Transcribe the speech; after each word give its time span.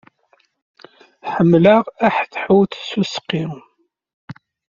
Ḥemmleɣ 1.33 1.83
aḥetḥut 2.07 2.71
s 2.89 2.91
useqqi. 3.01 3.43